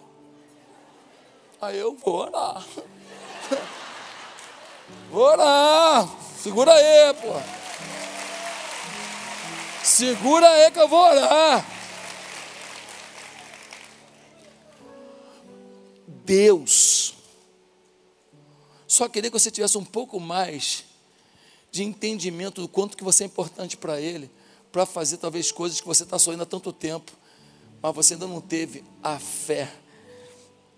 [1.61, 2.65] Aí eu vou orar.
[5.11, 6.07] Vou orar.
[6.37, 7.58] Segura aí, pô.
[9.89, 11.65] Segura aí que eu vou orar.
[16.23, 17.15] Deus
[18.87, 20.85] só queria que você tivesse um pouco mais
[21.71, 24.29] de entendimento do quanto que você é importante para Ele,
[24.71, 27.11] para fazer talvez coisas que você está sonhando há tanto tempo,
[27.81, 29.73] mas você ainda não teve a fé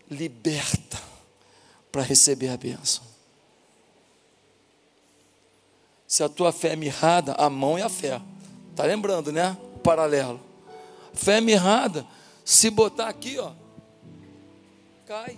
[0.10, 1.02] liberta
[1.92, 3.04] para receber a bênção.
[6.08, 8.22] Se a tua fé é mirrada, a mão é a fé.
[8.76, 9.58] Tá lembrando, né?
[9.82, 10.40] paralelo.
[11.14, 12.08] Fé mirrada,
[12.46, 13.52] se botar aqui, ó,
[15.06, 15.38] cai.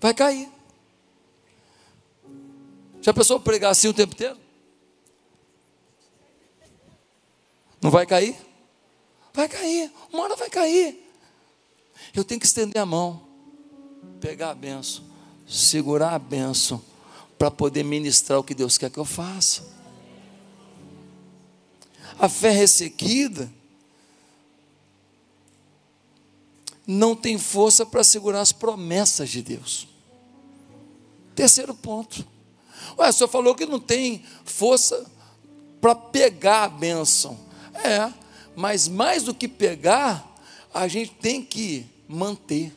[0.00, 0.48] Vai cair.
[3.00, 4.36] Já pensou pregar assim o tempo inteiro?
[7.80, 8.36] Não vai cair?
[9.32, 11.04] Vai cair, uma hora vai cair.
[12.14, 13.22] Eu tenho que estender a mão,
[14.20, 15.04] pegar a benção,
[15.46, 16.82] segurar a benção,
[17.38, 19.77] para poder ministrar o que Deus quer que eu faça.
[22.18, 23.50] A fé ressequida
[26.86, 29.86] não tem força para segurar as promessas de Deus.
[31.34, 32.26] Terceiro ponto.
[32.98, 35.06] Ué, o senhor falou que não tem força
[35.80, 37.38] para pegar a bênção.
[37.74, 38.12] É,
[38.56, 40.26] mas mais do que pegar,
[40.74, 42.74] a gente tem que manter.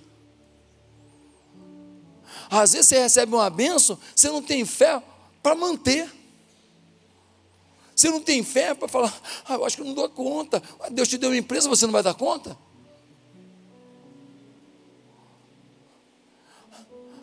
[2.50, 5.02] Às vezes você recebe uma bênção, você não tem fé
[5.42, 6.21] para manter.
[8.02, 9.16] Você não tem fé para falar,
[9.48, 10.60] ah, eu acho que eu não dou conta.
[10.90, 12.58] Deus te deu uma empresa, você não vai dar conta?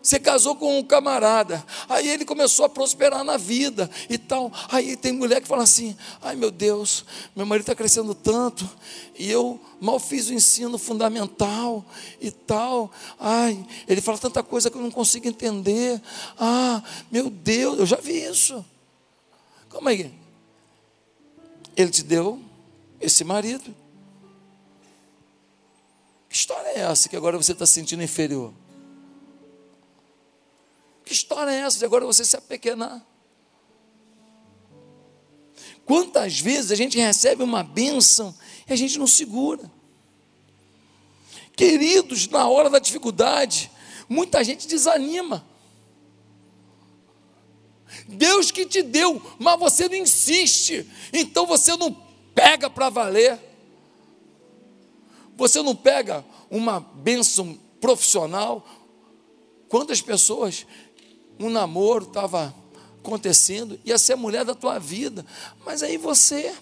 [0.01, 4.53] Você casou com um camarada, aí ele começou a prosperar na vida e tal.
[4.71, 8.65] Aí tem mulher que fala assim: ai meu Deus, meu marido está crescendo tanto
[9.19, 11.85] e eu mal fiz o ensino fundamental
[12.21, 12.89] e tal.
[13.19, 16.01] Ai, ele fala tanta coisa que eu não consigo entender.
[16.39, 18.65] Ah, meu Deus, eu já vi isso.
[19.75, 20.28] É que?
[21.79, 22.43] Ele te deu
[23.01, 23.73] esse marido.
[26.29, 28.53] Que história é essa que agora você está se sentindo inferior?
[31.05, 33.01] Que história é essa de agora você se apequenar?
[35.87, 38.35] Quantas vezes a gente recebe uma bênção
[38.69, 39.71] e a gente não segura?
[41.57, 43.71] Queridos, na hora da dificuldade,
[44.09, 45.48] muita gente desanima.
[48.07, 51.93] Deus que te deu, mas você não insiste, então você não
[52.35, 53.39] pega para valer.
[55.37, 58.67] Você não pega uma bênção profissional.
[59.69, 60.67] Quantas pessoas
[61.39, 62.55] um namoro estava
[63.01, 65.25] acontecendo, ia ser a mulher da tua vida,
[65.65, 66.55] mas aí você.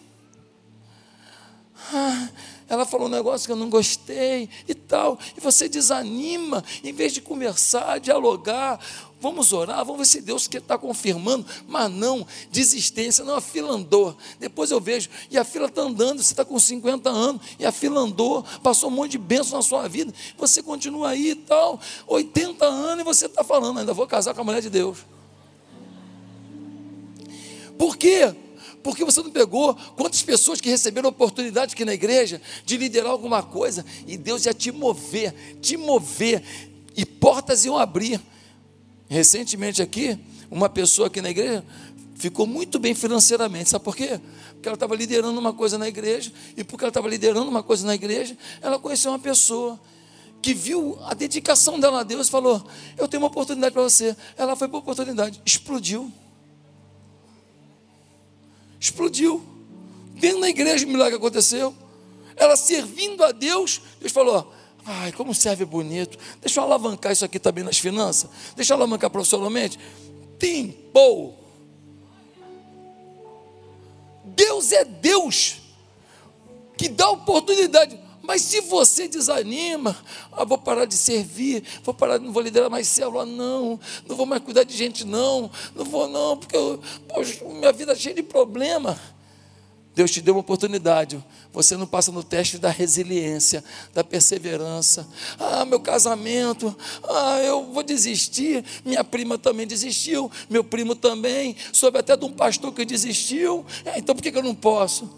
[1.93, 2.29] Ah,
[2.69, 7.13] ela falou um negócio que eu não gostei e tal, e você desanima, em vez
[7.13, 8.81] de conversar, dialogar,
[9.21, 13.73] vamos orar, vamos ver se Deus quer está confirmando, mas não, desistência, não, a fila
[13.73, 17.65] andou, depois eu vejo, e a fila está andando, você está com 50 anos, e
[17.65, 21.35] a fila andou, passou um monte de bênção na sua vida, você continua aí e
[21.35, 24.99] tal, 80 anos, e você está falando, ainda vou casar com a mulher de Deus.
[27.79, 28.35] Por quê?
[28.83, 33.43] Porque você não pegou quantas pessoas que receberam oportunidade aqui na igreja de liderar alguma
[33.43, 36.43] coisa e Deus ia te mover, te mover
[36.97, 38.21] e portas iam abrir.
[39.09, 40.19] Recentemente aqui,
[40.51, 41.65] uma pessoa aqui na igreja
[42.17, 43.71] ficou muito bem financeiramente.
[43.71, 44.21] Sabe por quê?
[44.55, 47.87] Porque ela estava liderando uma coisa na igreja, e porque ela estava liderando uma coisa
[47.87, 49.79] na igreja, ela conheceu uma pessoa
[50.43, 52.65] que viu a dedicação dela a Deus e falou:
[52.97, 54.17] Eu tenho uma oportunidade para você.
[54.37, 56.13] Ela foi para a oportunidade, explodiu.
[58.81, 59.45] Explodiu.
[60.15, 61.75] Dentro da igreja o milagre aconteceu.
[62.35, 64.53] Ela servindo a Deus, Deus falou:
[64.87, 66.17] Ai, como serve bonito.
[66.41, 68.31] Deixa eu alavancar isso aqui também nas finanças.
[68.55, 69.79] Deixa eu alavancar profissionalmente.
[70.39, 71.35] Tempo.
[74.25, 75.61] Deus é Deus
[76.77, 77.99] que dá oportunidade.
[78.23, 79.97] Mas se você desanima,
[80.33, 84.27] ah, vou parar de servir, vou parar, não vou liderar mais célula, não, não vou
[84.27, 88.15] mais cuidar de gente, não, não vou não, porque eu, poxa, minha vida é cheia
[88.15, 88.99] de problema.
[89.97, 91.25] Deus te deu uma oportunidade.
[91.55, 95.09] Você não passa no teste da resiliência, da perseverança.
[95.39, 96.77] Ah, meu casamento.
[97.03, 98.63] Ah, eu vou desistir.
[98.85, 100.31] Minha prima também desistiu.
[100.51, 101.57] Meu primo também.
[101.73, 103.65] Soube até de um pastor que desistiu.
[103.87, 105.09] É, então por que eu não posso?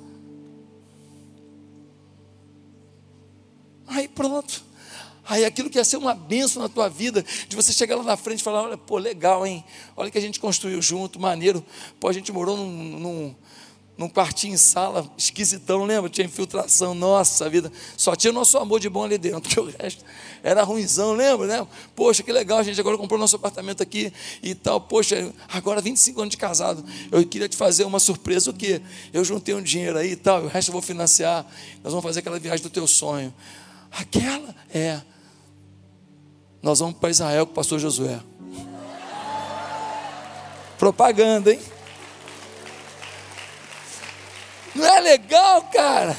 [3.88, 4.62] Aí pronto.
[5.28, 8.16] Aí aquilo que ia ser uma benção na tua vida, de você chegar lá na
[8.16, 9.64] frente e falar, olha, pô, legal, hein?
[9.96, 11.64] Olha que a gente construiu junto, maneiro.
[11.98, 13.36] Pô, a gente morou num, num
[13.98, 16.08] num quartinho em sala, esquisitão, lembra?
[16.08, 17.70] Tinha infiltração, nossa vida.
[17.96, 20.04] Só tinha nosso amor de bom ali dentro, o resto
[20.40, 21.66] era ruimzão, lembra, né?
[21.96, 24.80] Poxa, que legal, a gente agora comprou nosso apartamento aqui e tal.
[24.80, 28.80] Poxa, agora 25 anos de casado, eu queria te fazer uma surpresa, o quê?
[29.12, 31.44] Eu juntei um dinheiro aí e tal, o resto eu vou financiar.
[31.82, 33.34] Nós vamos fazer aquela viagem do teu sonho.
[33.90, 35.00] Aquela é.
[36.62, 38.20] Nós vamos para Israel com o pastor Josué.
[40.78, 41.58] Propaganda, hein?
[44.78, 46.16] Não é legal, cara?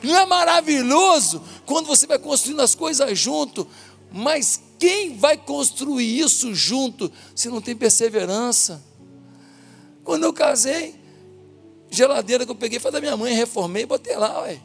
[0.00, 3.66] Não é maravilhoso quando você vai construindo as coisas junto?
[4.12, 8.80] Mas quem vai construir isso junto se não tem perseverança?
[10.04, 10.94] Quando eu casei,
[11.90, 14.60] geladeira que eu peguei foi da minha mãe, reformei e botei lá, ué.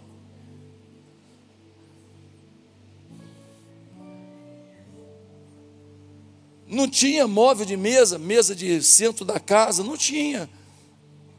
[6.68, 10.48] Não tinha móvel de mesa, mesa de centro da casa, não tinha.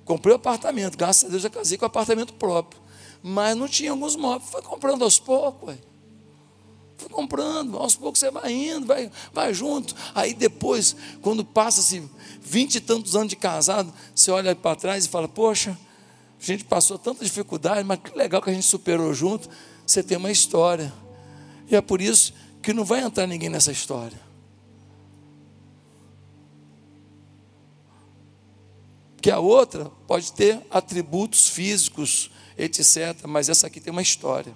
[0.04, 2.80] Comprei o um apartamento, graças a Deus já casei com apartamento próprio.
[3.22, 4.50] Mas não tinha alguns móveis.
[4.50, 5.78] Foi comprando aos poucos, ué.
[6.96, 9.94] Fui comprando, aos poucos você vai indo, vai, vai junto.
[10.14, 12.02] Aí depois, quando passa-se
[12.40, 15.76] vinte e tantos anos de casado, você olha para trás e fala, poxa,
[16.40, 19.48] a gente passou tanta dificuldade, mas que legal que a gente superou junto.
[19.86, 20.92] Você tem uma história.
[21.68, 22.32] E é por isso
[22.62, 24.18] que não vai entrar ninguém nessa história.
[29.22, 33.24] Que a outra pode ter atributos físicos, etc.
[33.28, 34.52] Mas essa aqui tem uma história.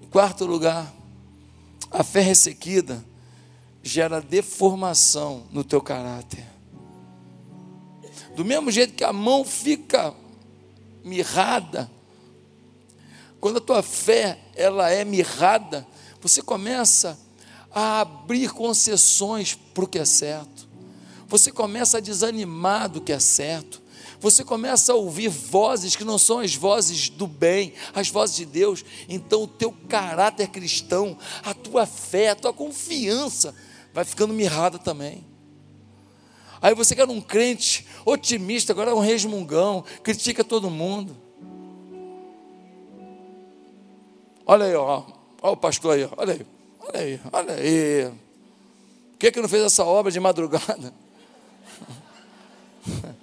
[0.00, 0.94] Em quarto lugar,
[1.90, 3.04] a fé ressequida
[3.82, 6.46] gera deformação no teu caráter.
[8.36, 10.14] Do mesmo jeito que a mão fica
[11.02, 11.90] mirrada,
[13.40, 15.84] quando a tua fé ela é mirrada,
[16.20, 17.31] você começa a
[17.74, 20.68] abrir concessões para o que é certo.
[21.26, 23.80] Você começa a desanimar do que é certo.
[24.20, 28.44] Você começa a ouvir vozes que não são as vozes do bem, as vozes de
[28.44, 28.84] Deus.
[29.08, 33.54] Então o teu caráter cristão, a tua fé, a tua confiança
[33.92, 35.26] vai ficando mirrada também.
[36.60, 41.16] Aí você que era um crente otimista, agora é um resmungão, critica todo mundo.
[44.46, 45.02] Olha aí, ó,
[45.40, 46.46] olha o pastor aí, olha aí.
[46.82, 48.10] Olha aí, olha aí.
[49.12, 50.92] Por que, que não fez essa obra de madrugada?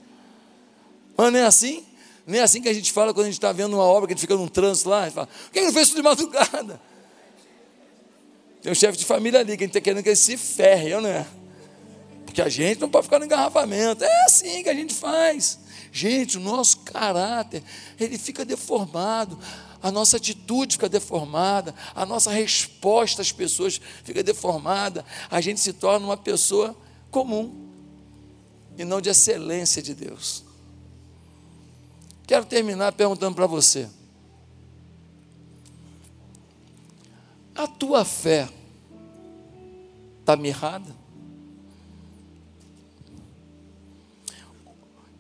[1.18, 1.86] Mas não é assim?
[2.26, 4.14] Nem é assim que a gente fala quando a gente está vendo uma obra que
[4.14, 5.08] a gente fica num trânsito lá.
[5.08, 6.80] E fala, por que, que não fez isso de madrugada?
[8.62, 10.90] Tem um chefe de família ali que a gente está querendo que ele se ferre,
[11.02, 11.26] não é?
[12.26, 14.04] Porque a gente não pode ficar no engarrafamento.
[14.04, 15.60] É assim que a gente faz.
[15.92, 17.64] Gente, o nosso caráter,
[18.00, 19.40] ele fica deformado
[19.82, 25.74] a nossa atitude fica deformada, a nossa resposta às pessoas fica deformada, a gente se
[25.74, 26.76] torna uma pessoa
[27.10, 27.70] comum
[28.78, 30.44] e não de excelência de Deus.
[32.28, 33.90] Quero terminar perguntando para você:
[37.56, 38.48] a tua fé
[40.20, 40.96] está mirrada?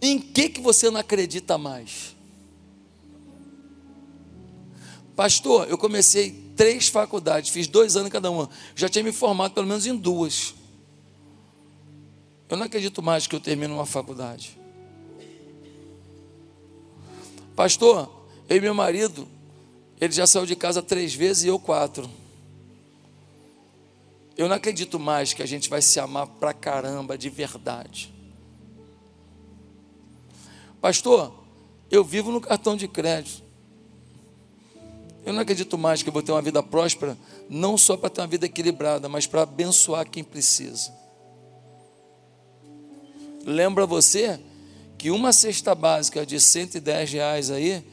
[0.01, 2.15] Em que, que você não acredita mais?
[5.19, 8.49] Pastor, eu comecei três faculdades, fiz dois anos cada uma.
[8.73, 10.55] Já tinha me formado pelo menos em duas.
[12.47, 14.57] Eu não acredito mais que eu termino uma faculdade.
[17.53, 18.09] Pastor,
[18.47, 19.27] eu e meu marido,
[19.99, 22.09] ele já saiu de casa três vezes e eu quatro.
[24.37, 28.13] Eu não acredito mais que a gente vai se amar pra caramba de verdade.
[30.79, 31.33] Pastor,
[31.91, 33.48] eu vivo no cartão de crédito.
[35.29, 37.15] Eu não acredito mais que eu vou ter uma vida próspera,
[37.47, 40.91] não só para ter uma vida equilibrada, mas para abençoar quem precisa.
[43.45, 44.39] Lembra você
[44.97, 47.85] que uma cesta básica de 110 reais aí,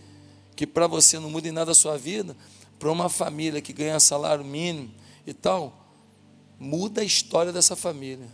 [0.56, 2.34] que para você não muda em nada a sua vida,
[2.78, 4.90] para uma família que ganha salário mínimo
[5.26, 5.86] e tal,
[6.58, 8.30] muda a história dessa família.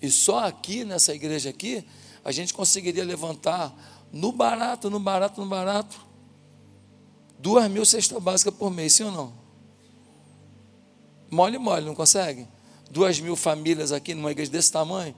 [0.00, 1.84] E só aqui, nessa igreja aqui,
[2.24, 3.74] a gente conseguiria levantar
[4.14, 6.00] no barato, no barato, no barato.
[7.38, 9.32] Duas mil cestas básicas por mês, sim ou não?
[11.28, 12.46] Mole, mole, não consegue?
[12.94, 15.16] duas mil famílias aqui numa igreja desse tamanho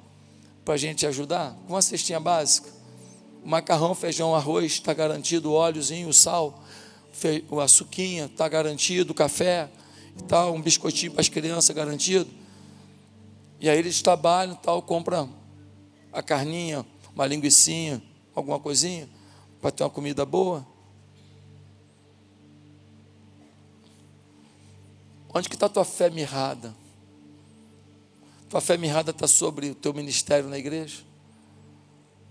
[0.64, 1.54] para a gente ajudar?
[1.66, 2.70] Com uma cestinha básica.
[3.44, 6.64] Macarrão, feijão, arroz, está garantido, óleozinho, sal,
[7.50, 9.68] o açuquinha, está garantido, café
[10.18, 12.30] e tal, um biscoitinho para as crianças garantido.
[13.60, 15.28] E aí eles trabalham tal, compram
[16.10, 16.84] a carninha,
[17.14, 18.02] uma linguiçinha,
[18.40, 19.08] alguma coisinha,
[19.60, 20.66] para ter uma comida boa.
[25.32, 26.74] Onde que está a tua fé mirrada?
[28.48, 31.02] Tua fé mirrada está sobre o teu ministério na igreja?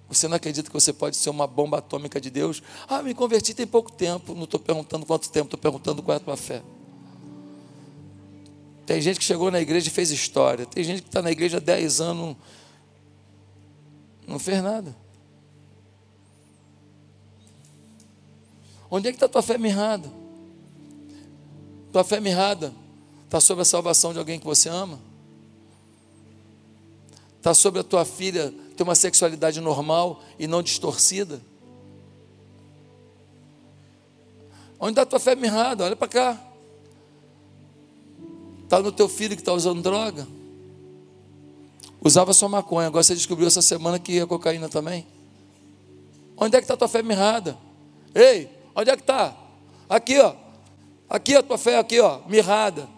[0.07, 2.61] Você não acredita que você pode ser uma bomba atômica de Deus?
[2.87, 4.33] Ah, me converti tem pouco tempo.
[4.33, 6.61] Não estou perguntando quanto tempo, estou perguntando qual é a tua fé.
[8.85, 10.65] Tem gente que chegou na igreja e fez história.
[10.65, 12.37] Tem gente que está na igreja há 10 anos,
[14.27, 14.95] não fez nada.
[18.95, 20.09] Onde é que está a tua fé mirrada?
[21.91, 22.73] Tua fé mirrada
[23.25, 25.01] está sobre a salvação de alguém que você ama?
[27.35, 31.41] Está sobre a tua filha ter uma sexualidade normal e não distorcida?
[34.79, 35.83] Onde está a tua fé mirrada?
[35.83, 36.41] Olha para cá.
[38.63, 40.25] Está no teu filho que está usando droga?
[41.99, 45.05] Usava só maconha, agora você descobriu essa semana que é cocaína também.
[46.37, 47.57] Onde é que está a tua fé mirrada?
[48.13, 49.35] Ei, onde é que está?
[49.89, 50.35] Aqui, ó.
[51.09, 52.89] Aqui a tua fé, aqui, ó, mirrada.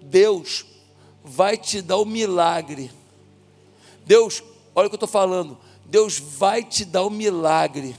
[0.00, 0.66] Deus
[1.22, 2.90] vai te dar o milagre.
[4.04, 4.42] Deus,
[4.74, 5.58] olha o que eu estou falando.
[5.84, 7.96] Deus vai te dar o milagre.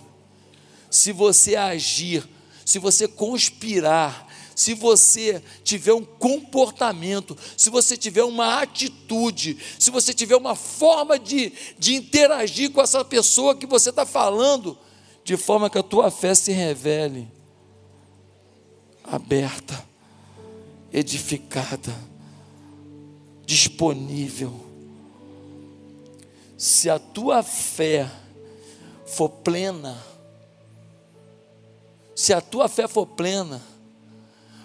[0.89, 2.27] Se você agir,
[2.65, 10.13] se você conspirar, se você tiver um comportamento, se você tiver uma atitude, se você
[10.13, 14.77] tiver uma forma de, de interagir com essa pessoa que você está falando,
[15.23, 17.27] de forma que a tua fé se revele
[19.03, 19.83] aberta,
[20.91, 21.93] edificada
[23.45, 24.53] disponível.
[26.57, 28.09] Se a tua fé
[29.05, 30.01] for plena,
[32.15, 33.61] se a tua fé for plena,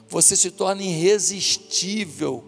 [0.08, 2.44] você se torna irresistível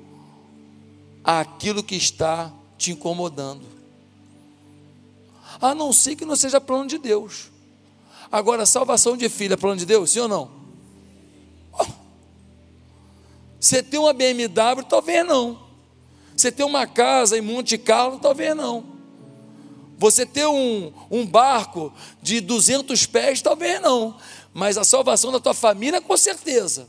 [1.23, 3.65] àquilo que está te incomodando.
[5.61, 7.51] A não ser que não seja plano de Deus.
[8.33, 10.51] Agora, salvação de filho é plano de Deus, sim ou não?
[13.61, 15.61] Você tem uma BMW, talvez não.
[16.35, 18.85] Você ter uma casa em Monte Carlo, talvez não.
[19.99, 21.93] Você ter um, um barco
[22.23, 24.17] de 200 pés, talvez não.
[24.55, 26.89] Mas a salvação da tua família, com certeza.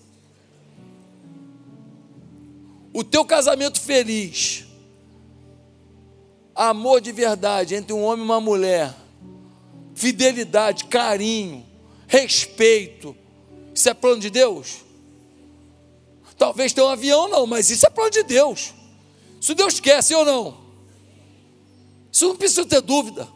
[2.93, 4.65] O teu casamento feliz,
[6.53, 8.93] amor de verdade entre um homem e uma mulher,
[9.95, 11.65] fidelidade, carinho,
[12.07, 13.15] respeito,
[13.73, 14.79] isso é plano de Deus?
[16.37, 18.73] Talvez tenha um avião, não, mas isso é plano de Deus.
[19.39, 20.57] Se Deus quer, sim ou não?
[22.11, 23.27] Isso não precisa ter dúvida.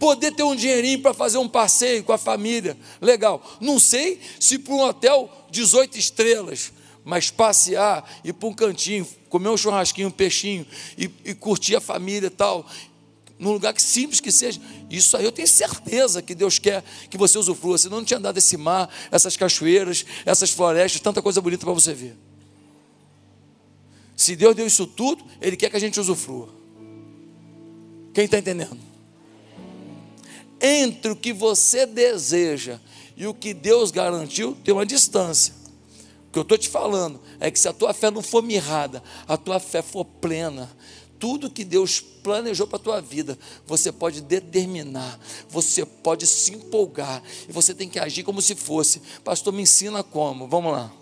[0.00, 3.40] Poder ter um dinheirinho para fazer um passeio com a família, legal.
[3.60, 6.72] Não sei se para um hotel 18 estrelas,
[7.04, 11.82] mas passear, ir para um cantinho, comer um churrasquinho, um peixinho e, e curtir a
[11.82, 12.66] família e tal,
[13.38, 14.58] num lugar que simples que seja.
[14.88, 17.76] Isso aí eu tenho certeza que Deus quer que você usufrua.
[17.76, 21.92] Senão não tinha dado esse mar, essas cachoeiras, essas florestas, tanta coisa bonita para você
[21.92, 22.16] ver.
[24.16, 26.48] Se Deus deu isso tudo, Ele quer que a gente usufrua.
[28.14, 28.89] Quem está entendendo?
[30.60, 32.78] Entre o que você deseja
[33.16, 35.54] e o que Deus garantiu, tem uma distância.
[36.28, 39.02] O que eu estou te falando é que se a tua fé não for mirrada,
[39.26, 40.70] a tua fé for plena,
[41.18, 47.22] tudo que Deus planejou para a tua vida, você pode determinar, você pode se empolgar,
[47.48, 49.02] e você tem que agir como se fosse.
[49.22, 50.48] Pastor, me ensina como.
[50.48, 50.92] Vamos lá.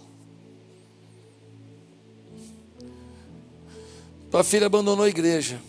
[4.30, 5.60] Tua filha abandonou a igreja.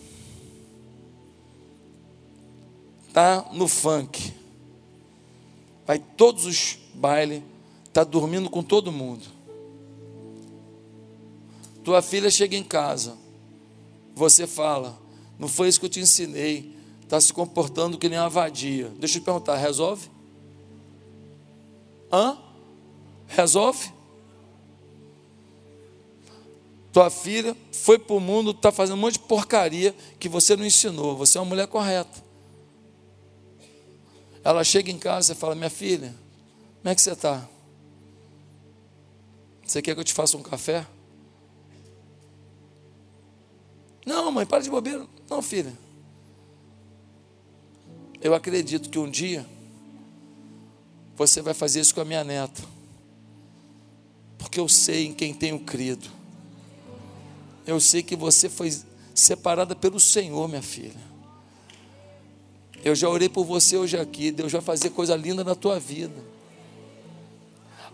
[3.12, 4.32] Tá no funk.
[5.86, 7.42] Vai todos os bailes,
[7.92, 9.26] tá dormindo com todo mundo.
[11.82, 13.16] Tua filha chega em casa.
[14.14, 14.98] Você fala:
[15.38, 16.76] "Não foi isso que eu te ensinei.
[17.02, 18.92] Está se comportando que nem uma vadia".
[18.98, 20.08] Deixa eu te perguntar, resolve?
[22.12, 22.38] Hã?
[23.26, 23.92] Resolve?
[26.92, 30.64] Tua filha foi para o mundo, está fazendo um monte de porcaria que você não
[30.64, 31.16] ensinou.
[31.16, 32.29] Você é uma mulher correta.
[34.42, 36.14] Ela chega em casa e fala: Minha filha,
[36.78, 37.46] como é que você está?
[39.64, 40.86] Você quer que eu te faça um café?
[44.04, 45.06] Não, mãe, para de bobeira.
[45.28, 45.72] Não, filha.
[48.20, 49.46] Eu acredito que um dia
[51.16, 52.62] você vai fazer isso com a minha neta.
[54.38, 56.10] porque eu sei em quem tenho crido.
[57.66, 58.76] Eu sei que você foi
[59.14, 61.09] separada pelo Senhor, minha filha.
[62.84, 64.30] Eu já orei por você hoje aqui.
[64.30, 66.14] Deus vai fazer coisa linda na tua vida.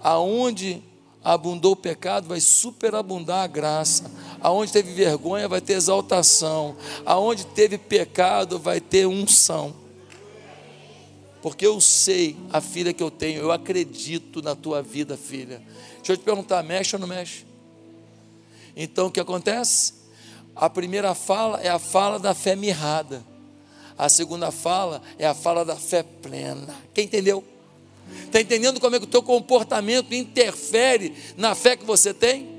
[0.03, 0.83] Aonde
[1.25, 4.11] abundou o pecado, vai superabundar a graça.
[4.41, 6.77] Aonde teve vergonha, vai ter exaltação.
[7.05, 9.75] Aonde teve pecado, vai ter unção.
[11.43, 15.63] Porque eu sei a filha que eu tenho, eu acredito na tua vida, filha.
[15.97, 17.45] Deixa eu te perguntar, mexe ou não mexe?
[18.77, 19.95] Então o que acontece?
[20.55, 23.25] A primeira fala é a fala da fé mirrada.
[23.99, 26.75] A segunda fala é a fala da fé plena.
[26.93, 27.43] Quem entendeu?
[28.25, 32.55] Está entendendo como é que o teu comportamento interfere na fé que você tem?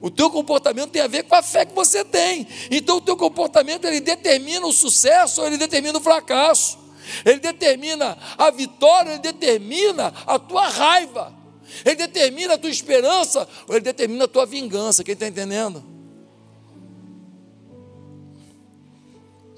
[0.00, 2.46] O teu comportamento tem a ver com a fé que você tem.
[2.70, 6.78] Então o teu comportamento ele determina o sucesso ou ele determina o fracasso.
[7.24, 11.34] Ele determina a vitória, ele determina a tua raiva.
[11.84, 15.04] Ele determina a tua esperança ou ele determina a tua vingança.
[15.04, 15.84] Quem está entendendo?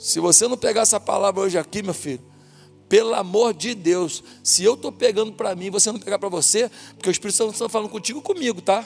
[0.03, 2.21] Se você não pegar essa palavra hoje aqui, meu filho,
[2.89, 6.69] pelo amor de Deus, se eu estou pegando para mim, você não pegar para você,
[6.95, 8.85] porque o Espírito Santo está falando contigo comigo, tá?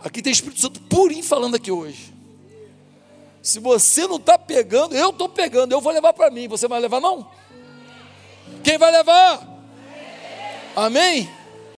[0.00, 2.14] Aqui tem Espírito Santo purinho falando aqui hoje.
[3.42, 6.48] Se você não está pegando, eu estou pegando, eu vou levar para mim.
[6.48, 7.30] Você vai levar não?
[8.64, 9.46] Quem vai levar?
[10.74, 11.28] Amém?